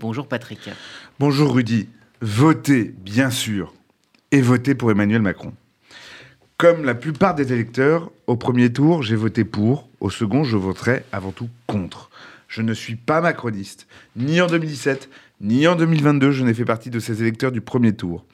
Bonjour 0.00 0.28
Patrick. 0.28 0.70
Bonjour 1.18 1.52
Rudy. 1.52 1.88
Votez, 2.20 2.94
bien 2.98 3.30
sûr, 3.30 3.74
et 4.30 4.40
votez 4.40 4.76
pour 4.76 4.92
Emmanuel 4.92 5.22
Macron. 5.22 5.52
Comme 6.56 6.84
la 6.84 6.94
plupart 6.94 7.34
des 7.34 7.52
électeurs, 7.52 8.12
au 8.28 8.36
premier 8.36 8.72
tour, 8.72 9.02
j'ai 9.02 9.16
voté 9.16 9.42
pour, 9.42 9.88
au 9.98 10.08
second, 10.08 10.44
je 10.44 10.56
voterai 10.56 11.02
avant 11.10 11.32
tout 11.32 11.48
contre. 11.66 12.10
Je 12.46 12.62
ne 12.62 12.74
suis 12.74 12.94
pas 12.94 13.20
macroniste, 13.20 13.88
ni 14.14 14.40
en 14.40 14.46
2017, 14.46 15.10
ni 15.40 15.66
en 15.66 15.74
2022, 15.74 16.30
je 16.30 16.44
n'ai 16.44 16.54
fait 16.54 16.64
partie 16.64 16.90
de 16.90 17.00
ces 17.00 17.20
électeurs 17.20 17.50
du 17.50 17.60
premier 17.60 17.92
tour. 17.92 18.24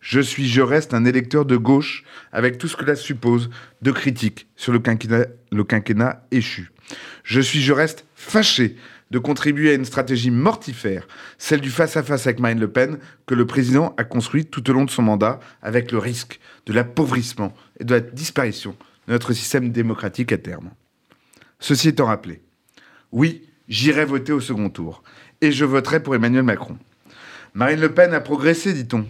Je 0.00 0.20
suis, 0.20 0.46
je 0.46 0.60
reste 0.60 0.92
un 0.92 1.06
électeur 1.06 1.46
de 1.46 1.56
gauche, 1.56 2.04
avec 2.32 2.58
tout 2.58 2.68
ce 2.68 2.76
que 2.76 2.84
cela 2.84 2.96
suppose 2.96 3.48
de 3.80 3.92
critiques 3.92 4.46
sur 4.56 4.74
le 4.74 4.78
quinquennat, 4.78 5.24
le 5.50 5.64
quinquennat 5.64 6.26
échu. 6.30 6.70
Je 7.22 7.40
suis, 7.40 7.62
je 7.62 7.72
reste 7.72 8.04
fâché 8.14 8.76
de 9.10 9.18
contribuer 9.18 9.70
à 9.70 9.74
une 9.74 9.84
stratégie 9.84 10.30
mortifère, 10.30 11.06
celle 11.38 11.60
du 11.60 11.70
face-à-face 11.70 12.26
avec 12.26 12.40
Marine 12.40 12.60
Le 12.60 12.70
Pen, 12.70 12.98
que 13.26 13.34
le 13.34 13.46
président 13.46 13.94
a 13.96 14.04
construite 14.04 14.50
tout 14.50 14.68
au 14.68 14.72
long 14.72 14.84
de 14.84 14.90
son 14.90 15.02
mandat, 15.02 15.40
avec 15.62 15.92
le 15.92 15.98
risque 15.98 16.40
de 16.66 16.72
l'appauvrissement 16.72 17.54
et 17.78 17.84
de 17.84 17.94
la 17.94 18.00
disparition 18.00 18.76
de 19.06 19.12
notre 19.12 19.32
système 19.32 19.70
démocratique 19.70 20.32
à 20.32 20.38
terme. 20.38 20.70
Ceci 21.60 21.88
étant 21.88 22.06
rappelé, 22.06 22.42
oui, 23.12 23.42
j'irai 23.68 24.04
voter 24.04 24.32
au 24.32 24.40
second 24.40 24.70
tour, 24.70 25.02
et 25.40 25.52
je 25.52 25.64
voterai 25.64 26.02
pour 26.02 26.14
Emmanuel 26.14 26.42
Macron. 26.42 26.78
Marine 27.54 27.80
Le 27.80 27.92
Pen 27.92 28.12
a 28.12 28.20
progressé, 28.20 28.72
dit-on. 28.72 29.06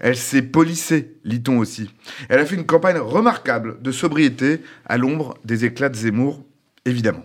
Elle 0.00 0.16
s'est 0.16 0.42
polissée, 0.42 1.16
lit-on 1.24 1.58
aussi. 1.58 1.90
Elle 2.28 2.40
a 2.40 2.46
fait 2.46 2.56
une 2.56 2.66
campagne 2.66 2.98
remarquable 2.98 3.80
de 3.80 3.92
sobriété 3.92 4.60
à 4.84 4.98
l'ombre 4.98 5.38
des 5.44 5.64
éclats 5.64 5.88
de 5.88 5.96
Zemmour, 5.96 6.44
évidemment. 6.84 7.24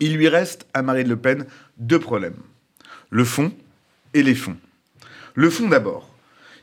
Il 0.00 0.16
lui 0.16 0.28
reste 0.28 0.66
à 0.74 0.82
Marine 0.82 1.08
Le 1.08 1.16
Pen 1.16 1.46
deux 1.76 1.98
problèmes. 1.98 2.36
Le 3.10 3.24
fond 3.24 3.52
et 4.14 4.22
les 4.22 4.34
fonds. 4.34 4.56
Le 5.34 5.50
fond 5.50 5.68
d'abord. 5.68 6.14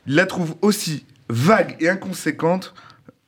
Il 0.06 0.14
la 0.14 0.26
trouve 0.26 0.56
aussi 0.62 1.04
vague 1.28 1.76
et 1.80 1.88
inconséquente 1.88 2.74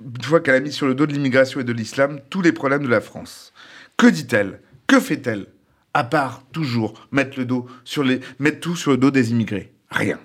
une 0.00 0.22
fois 0.22 0.40
qu'elle 0.40 0.54
a 0.54 0.60
mis 0.60 0.72
sur 0.72 0.86
le 0.86 0.94
dos 0.94 1.06
de 1.06 1.12
l'immigration 1.12 1.60
et 1.60 1.64
de 1.64 1.72
l'islam 1.72 2.20
tous 2.30 2.42
les 2.42 2.52
problèmes 2.52 2.84
de 2.84 2.88
la 2.88 3.00
France. 3.00 3.52
Que 3.96 4.06
dit-elle? 4.06 4.60
Que 4.86 5.00
fait-elle? 5.00 5.46
À 5.94 6.04
part 6.04 6.44
toujours 6.52 7.08
mettre, 7.10 7.38
le 7.38 7.44
dos 7.44 7.66
sur 7.84 8.04
les, 8.04 8.20
mettre 8.38 8.60
tout 8.60 8.76
sur 8.76 8.92
le 8.92 8.96
dos 8.96 9.10
des 9.10 9.32
immigrés. 9.32 9.72
Rien. 9.90 10.20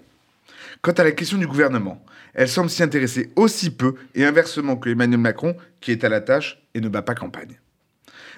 Quant 0.81 0.91
à 0.91 1.03
la 1.03 1.11
question 1.13 1.37
du 1.37 1.47
gouvernement, 1.47 2.03
elle 2.33 2.49
semble 2.49 2.69
s'y 2.69 2.83
intéresser 2.83 3.31
aussi 3.35 3.71
peu 3.71 3.95
et 4.13 4.25
inversement 4.25 4.75
que 4.75 4.89
Emmanuel 4.89 5.19
Macron, 5.19 5.55
qui 5.81 5.91
est 5.91 6.03
à 6.03 6.09
la 6.09 6.21
tâche 6.21 6.61
et 6.73 6.81
ne 6.81 6.89
bat 6.89 7.01
pas 7.01 7.15
campagne. 7.15 7.59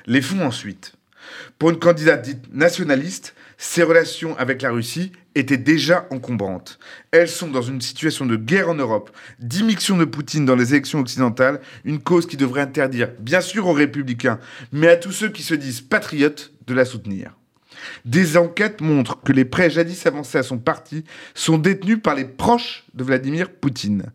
Les 0.05 0.21
fonds 0.21 0.45
ensuite. 0.45 0.93
Pour 1.59 1.69
une 1.69 1.79
candidate 1.79 2.21
dite 2.21 2.53
nationaliste, 2.53 3.35
ses 3.57 3.83
relations 3.83 4.37
avec 4.37 4.61
la 4.61 4.71
Russie 4.71 5.11
étaient 5.33 5.57
déjà 5.57 6.07
encombrantes. 6.11 6.79
Elles 7.11 7.29
sont 7.29 7.47
dans 7.47 7.61
une 7.61 7.81
situation 7.81 8.25
de 8.25 8.35
guerre 8.35 8.69
en 8.69 8.75
Europe, 8.75 9.11
d'immixtion 9.39 9.97
de 9.97 10.05
Poutine 10.05 10.45
dans 10.45 10.55
les 10.55 10.73
élections 10.73 10.99
occidentales, 10.99 11.61
une 11.83 11.99
cause 11.99 12.25
qui 12.25 12.37
devrait 12.37 12.61
interdire, 12.61 13.09
bien 13.19 13.41
sûr 13.41 13.67
aux 13.67 13.73
républicains, 13.73 14.39
mais 14.71 14.87
à 14.87 14.97
tous 14.97 15.11
ceux 15.11 15.29
qui 15.29 15.43
se 15.43 15.53
disent 15.53 15.81
patriotes, 15.81 16.51
de 16.67 16.73
la 16.73 16.85
soutenir. 16.85 17.35
Des 18.05 18.37
enquêtes 18.37 18.81
montrent 18.81 19.21
que 19.21 19.31
les 19.31 19.45
prêts 19.45 19.69
jadis 19.69 20.05
avancés 20.05 20.37
à 20.37 20.43
son 20.43 20.57
parti 20.57 21.03
sont 21.33 21.57
détenus 21.57 21.99
par 22.01 22.15
les 22.15 22.25
proches 22.25 22.85
de 22.93 23.03
Vladimir 23.03 23.51
Poutine. 23.51 24.11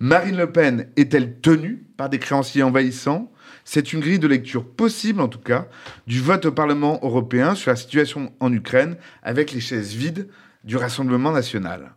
Marine 0.00 0.36
Le 0.36 0.50
Pen 0.50 0.88
est-elle 0.96 1.34
tenue 1.40 1.84
par 1.96 2.08
des 2.08 2.18
créanciers 2.18 2.62
envahissants? 2.62 3.32
C'est 3.64 3.92
une 3.92 4.00
grille 4.00 4.18
de 4.18 4.26
lecture 4.26 4.64
possible, 4.64 5.20
en 5.20 5.28
tout 5.28 5.38
cas, 5.38 5.68
du 6.06 6.20
vote 6.20 6.46
au 6.46 6.52
Parlement 6.52 6.98
européen 7.02 7.54
sur 7.54 7.70
la 7.70 7.76
situation 7.76 8.32
en 8.40 8.52
Ukraine 8.52 8.96
avec 9.22 9.52
les 9.52 9.60
chaises 9.60 9.94
vides 9.94 10.28
du 10.64 10.76
Rassemblement 10.76 11.32
national. 11.32 11.94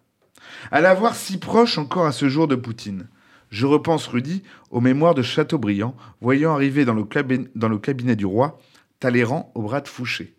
À 0.71 0.81
la 0.81 0.93
voir 0.93 1.15
si 1.15 1.37
proche 1.37 1.77
encore 1.77 2.05
à 2.05 2.11
ce 2.11 2.29
jour 2.29 2.47
de 2.47 2.55
Poutine, 2.55 3.07
je 3.49 3.65
repense, 3.65 4.07
Rudy, 4.07 4.43
aux 4.71 4.81
mémoires 4.81 5.15
de 5.15 5.21
Chateaubriand, 5.21 5.95
voyant 6.21 6.53
arriver 6.53 6.83
dans 6.83 6.93
le, 6.93 7.03
cabinet, 7.03 7.47
dans 7.55 7.69
le 7.69 7.77
cabinet 7.77 8.15
du 8.15 8.25
roi 8.25 8.59
Talleyrand 8.99 9.51
au 9.55 9.61
bras 9.61 9.81
de 9.81 9.87
Fouché 9.87 10.35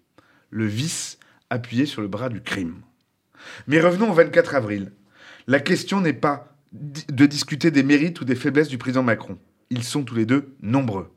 le 0.51 0.67
vice 0.67 1.19
appuyé 1.51 1.87
sur 1.87 2.03
le 2.03 2.09
bras 2.09 2.29
du 2.29 2.41
crime. 2.41 2.77
Mais 3.67 3.81
revenons 3.81 4.11
au 4.11 4.15
24 4.15 4.55
avril. 4.55 4.93
La 5.47 5.61
question 5.61 6.01
n'est 6.01 6.13
pas 6.13 6.57
de 6.73 7.27
discuter 7.27 7.71
des 7.71 7.83
mérites 7.83 8.21
ou 8.21 8.25
des 8.25 8.35
faiblesses 8.35 8.69
du 8.69 8.79
président 8.79 9.03
Macron. 9.03 9.39
Ils 9.71 9.85
sont 9.85 10.03
tous 10.03 10.15
les 10.15 10.27
deux 10.27 10.55
nombreux. 10.63 11.13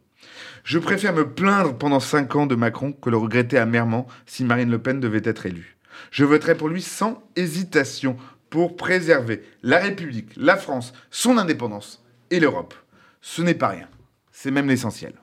Je 0.63 0.79
préfère 0.79 1.13
me 1.13 1.29
plaindre 1.29 1.77
pendant 1.77 1.99
cinq 1.99 2.35
ans 2.35 2.45
de 2.45 2.55
Macron 2.55 2.91
que 2.93 3.09
le 3.09 3.17
regretter 3.17 3.57
amèrement 3.57 4.07
si 4.25 4.43
Marine 4.43 4.69
Le 4.69 4.79
Pen 4.79 4.99
devait 4.99 5.21
être 5.23 5.45
élue. 5.45 5.77
Je 6.11 6.25
voterai 6.25 6.55
pour 6.55 6.69
lui 6.69 6.81
sans 6.81 7.23
hésitation 7.35 8.17
pour 8.49 8.75
préserver 8.75 9.43
la 9.63 9.79
République, 9.79 10.31
la 10.35 10.57
France, 10.57 10.93
son 11.11 11.37
indépendance 11.37 12.03
et 12.31 12.39
l'Europe. 12.39 12.73
Ce 13.21 13.41
n'est 13.41 13.53
pas 13.53 13.69
rien, 13.69 13.87
c'est 14.31 14.51
même 14.51 14.67
l'essentiel. 14.67 15.13